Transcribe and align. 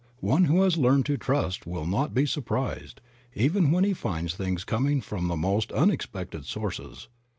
One 0.21 0.45
who 0.45 0.63
has 0.63 0.77
learned 0.77 1.05
to 1.05 1.17
trust 1.17 1.67
will 1.67 1.85
not 1.85 2.15
be 2.15 2.25
surprised 2.25 3.01
even 3.35 3.69
when 3.69 3.83
he 3.83 3.93
finds 3.93 4.33
things 4.33 4.63
coming 4.63 4.99
from 4.99 5.27
the 5.27 5.37
most 5.37 5.71
unexpected 5.73 6.43
sources. 6.47 7.07